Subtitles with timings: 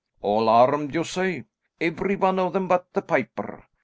[0.23, 1.43] "All armed, you say?"
[1.79, 3.67] "Every one of them but the piper.